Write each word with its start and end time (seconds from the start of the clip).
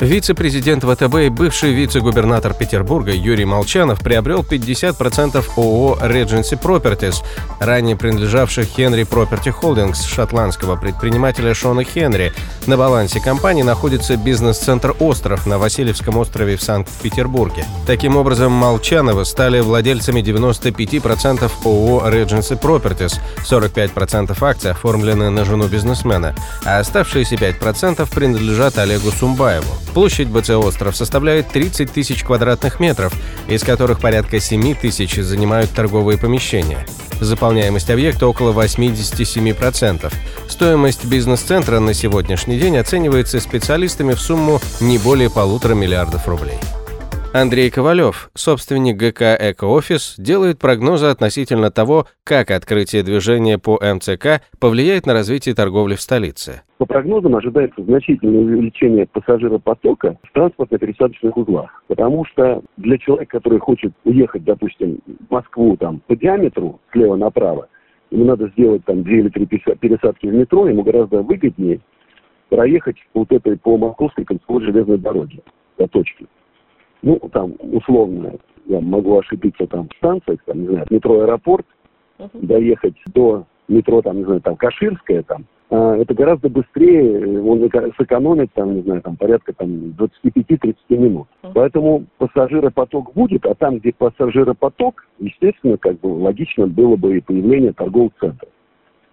Вице-президент 0.00 0.82
ВТБ 0.82 1.14
и 1.26 1.28
бывший 1.28 1.72
вице-губернатор 1.72 2.52
Петербурга 2.52 3.12
Юрий 3.12 3.44
Молчанов 3.44 4.00
приобрел 4.00 4.40
50% 4.40 5.44
ООО 5.56 5.98
Regency 6.02 6.60
Properties, 6.60 7.22
ранее 7.60 7.94
принадлежавших 7.94 8.66
Henry 8.76 9.08
Property 9.08 9.54
Holdings 9.62 10.06
шотландского 10.06 10.76
предпринимателя 10.76 11.54
Шона 11.54 11.84
Хенри. 11.84 12.32
На 12.66 12.76
балансе 12.76 13.20
компании 13.20 13.62
находится 13.62 14.16
бизнес-центр 14.16 14.96
«Остров» 14.98 15.46
на 15.46 15.58
Васильевском 15.58 16.16
острове 16.16 16.56
в 16.56 16.62
Санкт-Петербурге. 16.62 17.64
Таким 17.86 18.16
образом, 18.16 18.50
Молчановы 18.50 19.24
стали 19.24 19.60
владельцами 19.60 20.20
95% 20.20 21.50
ООО 21.64 22.08
Regency 22.08 22.60
Properties, 22.60 23.20
45% 23.48 24.36
акций 24.44 24.72
оформлены 24.72 25.30
на 25.30 25.44
жену 25.44 25.68
бизнесмена, 25.68 26.34
а 26.64 26.80
оставшиеся 26.80 27.36
5% 27.36 28.12
принадлежат 28.12 28.76
Олегу 28.78 29.12
Сумбаеву. 29.12 29.84
Площадь 29.94 30.28
БЦ 30.28 30.50
«Остров» 30.50 30.96
составляет 30.96 31.48
30 31.48 31.92
тысяч 31.92 32.24
квадратных 32.24 32.80
метров, 32.80 33.14
из 33.46 33.62
которых 33.62 34.00
порядка 34.00 34.40
7 34.40 34.74
тысяч 34.74 35.14
занимают 35.14 35.70
торговые 35.70 36.18
помещения. 36.18 36.84
Заполняемость 37.20 37.90
объекта 37.90 38.26
около 38.26 38.52
87%. 38.52 40.12
Стоимость 40.48 41.04
бизнес-центра 41.04 41.78
на 41.78 41.94
сегодняшний 41.94 42.58
день 42.58 42.76
оценивается 42.76 43.38
специалистами 43.38 44.14
в 44.14 44.20
сумму 44.20 44.60
не 44.80 44.98
более 44.98 45.30
полутора 45.30 45.74
миллиардов 45.74 46.26
рублей. 46.26 46.58
Андрей 47.36 47.68
Ковалев, 47.68 48.30
собственник 48.34 48.96
ГК 48.96 49.36
«Экоофис», 49.36 50.14
делает 50.18 50.60
прогнозы 50.60 51.06
относительно 51.06 51.72
того, 51.72 52.06
как 52.22 52.52
открытие 52.52 53.02
движения 53.02 53.58
по 53.58 53.76
МЦК 53.82 54.40
повлияет 54.60 55.04
на 55.04 55.14
развитие 55.14 55.56
торговли 55.56 55.96
в 55.96 56.00
столице. 56.00 56.62
По 56.78 56.86
прогнозам 56.86 57.34
ожидается 57.34 57.82
значительное 57.82 58.38
увеличение 58.38 59.06
пассажиропотока 59.06 60.16
в 60.22 60.32
транспортно-пересадочных 60.32 61.36
узлах. 61.36 61.82
Потому 61.88 62.24
что 62.24 62.62
для 62.76 62.98
человека, 62.98 63.38
который 63.38 63.58
хочет 63.58 63.92
уехать, 64.04 64.44
допустим, 64.44 65.00
в 65.28 65.32
Москву 65.32 65.76
там, 65.76 66.02
по 66.06 66.14
диаметру 66.14 66.78
слева 66.92 67.16
направо, 67.16 67.66
ему 68.12 68.26
надо 68.26 68.46
сделать 68.50 68.84
там 68.84 69.02
две 69.02 69.18
или 69.18 69.28
три 69.30 69.46
пересадки 69.46 70.28
в 70.28 70.32
метро, 70.32 70.68
ему 70.68 70.84
гораздо 70.84 71.22
выгоднее 71.22 71.80
проехать 72.48 72.96
вот 73.12 73.32
этой 73.32 73.58
по 73.58 73.76
московской 73.76 74.24
кольцевой 74.24 74.62
железной 74.62 74.98
дороге 74.98 75.40
до 75.76 75.88
точки 75.88 76.28
ну, 77.04 77.20
там, 77.32 77.54
условно, 77.60 78.32
я 78.66 78.80
могу 78.80 79.18
ошибиться 79.18 79.66
там 79.66 79.88
в 79.88 79.96
станциях, 79.96 80.40
там, 80.46 80.62
не 80.62 80.68
знаю, 80.68 80.86
метро 80.88 81.20
аэропорт, 81.20 81.66
uh-huh. 82.18 82.30
доехать 82.32 82.94
до 83.14 83.44
метро, 83.68 84.00
там, 84.00 84.16
не 84.16 84.24
знаю, 84.24 84.40
там, 84.40 84.56
Каширская, 84.56 85.22
там, 85.22 85.44
а, 85.68 85.96
это 85.96 86.14
гораздо 86.14 86.48
быстрее, 86.48 87.42
он 87.42 87.70
сэкономит, 87.98 88.52
там, 88.54 88.74
не 88.76 88.82
знаю, 88.82 89.02
там, 89.02 89.16
порядка, 89.16 89.52
там, 89.52 89.94
25-30 89.98 90.76
минут. 90.88 91.28
Uh-huh. 91.42 91.52
Поэтому 91.54 92.06
пассажиропоток 92.16 93.12
будет, 93.12 93.44
а 93.44 93.54
там, 93.54 93.78
где 93.78 93.92
пассажиропоток, 93.92 95.06
естественно, 95.18 95.76
как 95.76 96.00
бы 96.00 96.06
логично 96.06 96.66
было 96.66 96.96
бы 96.96 97.18
и 97.18 97.20
появление 97.20 97.74
торговых 97.74 98.12
центров. 98.18 98.48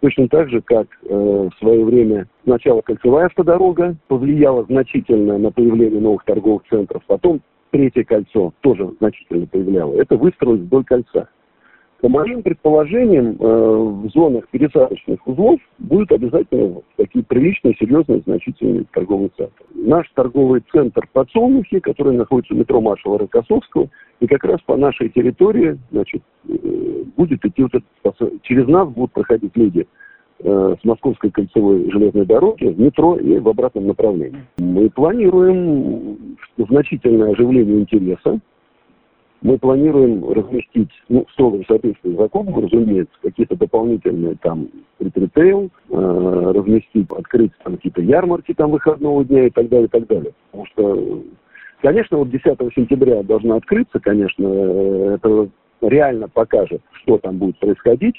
Точно 0.00 0.28
так 0.28 0.48
же, 0.48 0.62
как 0.62 0.86
э, 1.02 1.14
в 1.14 1.58
свое 1.58 1.84
время 1.84 2.26
сначала 2.44 2.80
кольцевая 2.80 3.26
автодорога 3.26 3.96
повлияла 4.08 4.64
значительно 4.64 5.36
на 5.36 5.50
появление 5.50 6.00
новых 6.00 6.24
торговых 6.24 6.62
центров, 6.70 7.02
потом 7.06 7.42
третье 7.70 8.04
кольцо 8.04 8.52
тоже 8.60 8.90
значительно 8.98 9.46
появляло, 9.46 10.00
это 10.00 10.16
выстроилось 10.16 10.60
вдоль 10.60 10.84
кольца. 10.84 11.28
По 12.00 12.08
моим 12.08 12.42
предположениям, 12.42 13.36
э, 13.38 13.44
в 13.44 14.08
зонах 14.14 14.48
пересадочных 14.48 15.26
узлов 15.26 15.60
будут 15.78 16.10
обязательно 16.12 16.80
такие 16.96 17.22
приличные, 17.22 17.76
серьезные, 17.78 18.22
значительные 18.24 18.84
торговые 18.90 19.30
центры. 19.36 19.66
Наш 19.74 20.10
торговый 20.14 20.62
центр 20.72 21.06
«Подсолнухи», 21.12 21.78
который 21.80 22.16
находится 22.16 22.54
в 22.54 22.56
метро 22.56 22.80
маршала 22.80 23.18
Рокоссовского, 23.18 23.90
и 24.20 24.26
как 24.26 24.44
раз 24.44 24.62
по 24.62 24.76
нашей 24.76 25.10
территории 25.10 25.78
значит, 25.90 26.22
э, 26.48 26.54
будет 27.18 27.44
идти 27.44 27.62
вот 27.62 27.74
этот, 27.74 28.42
через 28.44 28.66
нас 28.66 28.88
будут 28.88 29.12
проходить 29.12 29.54
люди 29.54 29.86
Э, 30.42 30.74
с 30.80 30.84
Московской 30.86 31.30
кольцевой 31.30 31.90
железной 31.90 32.24
дороги 32.24 32.64
в 32.64 32.80
метро 32.80 33.16
и 33.16 33.38
в 33.38 33.46
обратном 33.46 33.88
направлении. 33.88 34.42
Мы 34.56 34.88
планируем 34.88 36.29
значительное 36.66 37.32
оживление 37.32 37.80
интереса. 37.80 38.40
Мы 39.42 39.58
планируем 39.58 40.30
разместить, 40.30 40.90
ну, 41.08 41.24
в 41.24 41.32
строгом 41.32 41.64
соответствии 41.64 42.14
закону, 42.14 42.60
разумеется, 42.60 43.14
какие-то 43.22 43.56
дополнительные 43.56 44.36
там 44.42 44.68
ритейл, 44.98 45.70
э, 45.88 46.52
разместить, 46.54 47.10
открыть 47.10 47.52
там 47.64 47.76
какие-то 47.76 48.02
ярмарки 48.02 48.52
там 48.52 48.70
выходного 48.70 49.24
дня 49.24 49.46
и 49.46 49.50
так 49.50 49.68
далее, 49.70 49.86
и 49.86 49.90
так 49.90 50.06
далее. 50.08 50.32
Потому 50.50 50.66
что, 50.66 51.22
конечно, 51.80 52.18
вот 52.18 52.30
10 52.30 52.44
сентября 52.74 53.22
должна 53.22 53.56
открыться, 53.56 53.98
конечно, 53.98 54.46
э, 54.46 55.14
это 55.14 55.48
реально 55.80 56.28
покажет, 56.28 56.82
что 57.02 57.16
там 57.16 57.38
будет 57.38 57.58
происходить. 57.58 58.16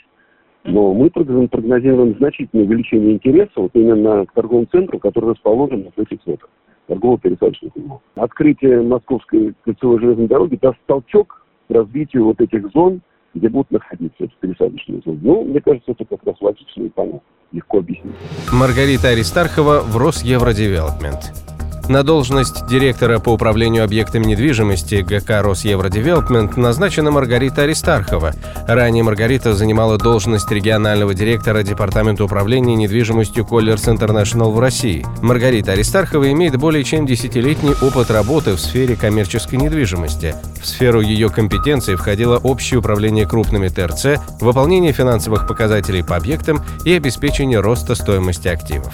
Но 0.63 0.93
мы 0.93 1.09
прогнозируем 1.09 2.15
значительное 2.17 2.65
увеличение 2.65 3.13
интереса 3.13 3.51
вот 3.55 3.71
именно 3.73 4.25
к 4.25 4.33
торговому 4.33 4.67
центру, 4.71 4.97
который 4.99 5.31
расположен 5.31 5.91
на 5.95 6.01
этих 6.01 6.19
сотах 6.23 6.49
торгово-пересадочных 6.91 7.75
узлов. 7.75 8.01
Открытие 8.15 8.81
Московской 8.81 9.53
кольцевой 9.63 9.99
железной 9.99 10.27
дороги 10.27 10.59
даст 10.61 10.77
толчок 10.87 11.45
развитию 11.69 12.25
вот 12.25 12.41
этих 12.41 12.69
зон, 12.73 13.01
где 13.33 13.47
будут 13.47 13.71
находиться 13.71 14.25
эти 14.25 14.33
пересадочные 14.41 15.01
зоны. 15.05 15.19
Ну, 15.21 15.43
мне 15.45 15.61
кажется, 15.61 15.91
это 15.91 16.03
как 16.03 16.19
раз 16.25 16.35
логично 16.41 16.83
и 16.83 16.89
понятно. 16.89 17.21
Легко 17.53 17.79
объяснить. 17.79 18.15
Маргарита 18.51 19.09
Аристархова 19.09 19.81
в 19.81 19.97
Росевродевелопмент. 19.97 21.50
На 21.91 22.03
должность 22.03 22.65
директора 22.67 23.19
по 23.19 23.31
управлению 23.33 23.83
объектами 23.83 24.23
недвижимости 24.23 25.01
ГК 25.01 25.41
«Росевродевелопмент» 25.41 26.55
назначена 26.55 27.11
Маргарита 27.11 27.63
Аристархова. 27.63 28.31
Ранее 28.65 29.03
Маргарита 29.03 29.53
занимала 29.53 29.97
должность 29.97 30.49
регионального 30.49 31.13
директора 31.13 31.63
Департамента 31.63 32.23
управления 32.23 32.75
недвижимостью 32.75 33.43
Colliers 33.43 33.93
International 33.93 34.53
в 34.53 34.59
России. 34.61 35.05
Маргарита 35.21 35.73
Аристархова 35.73 36.31
имеет 36.31 36.55
более 36.55 36.85
чем 36.85 37.05
десятилетний 37.05 37.73
опыт 37.81 38.09
работы 38.09 38.53
в 38.53 38.61
сфере 38.61 38.95
коммерческой 38.95 39.57
недвижимости. 39.57 40.33
В 40.61 40.67
сферу 40.67 41.01
ее 41.01 41.27
компетенции 41.27 41.95
входило 41.95 42.37
общее 42.37 42.79
управление 42.79 43.27
крупными 43.27 43.67
ТРЦ, 43.67 44.17
выполнение 44.39 44.93
финансовых 44.93 45.45
показателей 45.45 46.03
по 46.03 46.15
объектам 46.15 46.63
и 46.85 46.93
обеспечение 46.93 47.59
роста 47.59 47.95
стоимости 47.95 48.47
активов. 48.47 48.93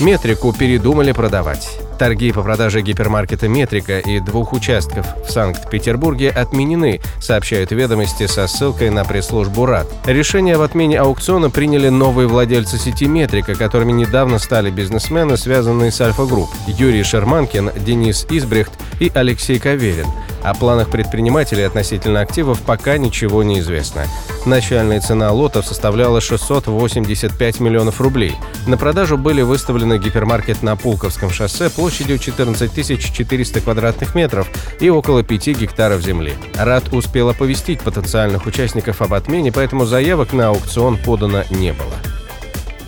Метрику 0.00 0.52
передумали 0.52 1.12
продавать. 1.12 1.78
Торги 2.00 2.32
по 2.32 2.42
продаже 2.42 2.80
гипермаркета 2.80 3.46
«Метрика» 3.46 3.98
и 3.98 4.20
двух 4.20 4.54
участков 4.54 5.06
в 5.22 5.30
Санкт-Петербурге 5.30 6.30
отменены, 6.30 7.02
сообщают 7.20 7.72
ведомости 7.72 8.26
со 8.26 8.46
ссылкой 8.46 8.88
на 8.88 9.04
пресс-службу 9.04 9.66
РАД. 9.66 9.86
Решение 10.06 10.54
об 10.54 10.62
отмене 10.62 10.98
аукциона 10.98 11.50
приняли 11.50 11.90
новые 11.90 12.26
владельцы 12.26 12.78
сети 12.78 13.06
«Метрика», 13.06 13.54
которыми 13.54 13.92
недавно 13.92 14.38
стали 14.38 14.70
бизнесмены, 14.70 15.36
связанные 15.36 15.92
с 15.92 16.00
«Альфа-Групп» 16.00 16.48
Юрий 16.66 17.02
Шерманкин, 17.02 17.72
Денис 17.84 18.26
Избрехт 18.30 18.72
и 19.00 19.10
Алексей 19.12 19.58
Каверин. 19.58 20.06
О 20.42 20.54
планах 20.54 20.90
предпринимателей 20.90 21.64
относительно 21.64 22.20
активов 22.20 22.60
пока 22.60 22.96
ничего 22.96 23.42
не 23.42 23.58
известно. 23.58 24.04
Начальная 24.46 25.00
цена 25.00 25.32
лотов 25.32 25.66
составляла 25.66 26.20
685 26.20 27.60
миллионов 27.60 28.00
рублей. 28.00 28.36
На 28.66 28.78
продажу 28.78 29.18
были 29.18 29.42
выставлены 29.42 29.98
гипермаркет 29.98 30.62
на 30.62 30.76
Пулковском 30.76 31.30
шоссе 31.30 31.68
площадью 31.68 32.18
14 32.18 33.00
400 33.00 33.60
квадратных 33.60 34.14
метров 34.14 34.48
и 34.80 34.88
около 34.88 35.22
5 35.22 35.48
гектаров 35.48 36.02
земли. 36.02 36.34
РАД 36.54 36.92
успел 36.92 37.28
оповестить 37.28 37.80
потенциальных 37.80 38.46
участников 38.46 39.02
об 39.02 39.12
отмене, 39.14 39.52
поэтому 39.52 39.84
заявок 39.84 40.32
на 40.32 40.48
аукцион 40.48 40.96
подано 40.96 41.42
не 41.50 41.72
было. 41.72 41.94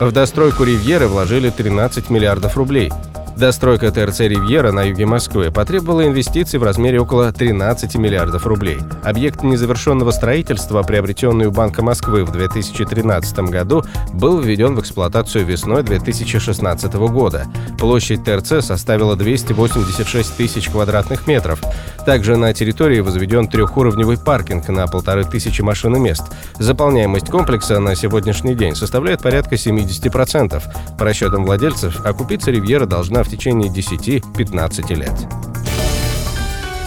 В 0.00 0.10
достройку 0.10 0.64
«Ривьеры» 0.64 1.06
вложили 1.06 1.50
13 1.50 2.10
миллиардов 2.10 2.56
рублей. 2.56 2.90
Достройка 3.36 3.90
ТРЦ 3.90 4.20
«Ривьера» 4.20 4.72
на 4.72 4.82
юге 4.82 5.06
Москвы 5.06 5.50
потребовала 5.50 6.06
инвестиций 6.06 6.58
в 6.58 6.62
размере 6.62 7.00
около 7.00 7.32
13 7.32 7.96
миллиардов 7.96 8.46
рублей. 8.46 8.78
Объект 9.02 9.42
незавершенного 9.42 10.10
строительства, 10.10 10.82
приобретенный 10.82 11.46
у 11.46 11.50
Банка 11.50 11.82
Москвы 11.82 12.24
в 12.24 12.32
2013 12.32 13.38
году, 13.50 13.84
был 14.12 14.38
введен 14.38 14.76
в 14.76 14.80
эксплуатацию 14.80 15.46
весной 15.46 15.82
2016 15.82 16.94
года. 16.94 17.46
Площадь 17.78 18.22
ТРЦ 18.24 18.64
составила 18.64 19.16
286 19.16 20.36
тысяч 20.36 20.68
квадратных 20.68 21.26
метров. 21.26 21.60
Также 22.04 22.36
на 22.36 22.52
территории 22.52 23.00
возведен 23.00 23.48
трехуровневый 23.48 24.18
паркинг 24.18 24.68
на 24.68 24.86
полторы 24.86 25.24
тысячи 25.24 25.62
машин 25.62 25.96
и 25.96 26.00
мест. 26.00 26.24
Заполняемость 26.58 27.28
комплекса 27.28 27.78
на 27.78 27.94
сегодняшний 27.94 28.54
день 28.54 28.74
составляет 28.74 29.22
порядка 29.22 29.54
70%. 29.54 30.62
По 30.98 31.04
расчетам 31.04 31.44
владельцев, 31.44 32.04
окупиться 32.04 32.50
«Ривьера» 32.50 32.86
должна 32.86 33.22
в 33.22 33.28
течение 33.28 33.70
10-15 33.70 34.94
лет. 34.94 35.12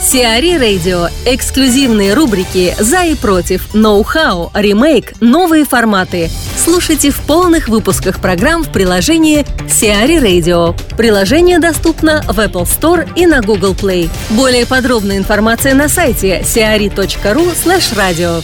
Сиари 0.02 0.58
Радио. 0.58 1.08
Эксклюзивные 1.26 2.14
рубрики 2.14 2.76
«За 2.78 3.06
и 3.06 3.16
против», 3.16 3.74
«Ноу-хау», 3.74 4.52
«Ремейк», 4.54 5.20
«Новые 5.20 5.66
форматы». 5.66 6.30
Слушайте 6.66 7.12
в 7.12 7.20
полных 7.22 7.70
выпусках 7.70 8.20
программ 8.20 8.64
в 8.64 8.72
приложении 8.72 9.46
Сиари 9.70 10.16
Radio. 10.16 10.76
Приложение 10.98 11.60
доступно 11.60 12.24
в 12.24 12.40
Apple 12.40 12.64
Store 12.64 13.08
и 13.16 13.28
на 13.28 13.42
Google 13.42 13.76
Play. 13.76 14.10
Более 14.32 14.66
подробная 14.66 15.18
информация 15.18 15.76
на 15.76 15.88
сайте 15.88 16.42
siari.ru 16.42 17.54
slash 17.54 17.96
radio. 17.96 18.44